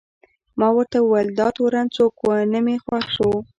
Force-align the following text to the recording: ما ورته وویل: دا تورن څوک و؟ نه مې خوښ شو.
ما 0.59 0.67
ورته 0.75 0.97
وویل: 1.01 1.29
دا 1.39 1.47
تورن 1.55 1.87
څوک 1.95 2.13
و؟ 2.23 2.27
نه 2.51 2.59
مې 2.65 2.75
خوښ 2.83 3.05
شو. 3.15 3.31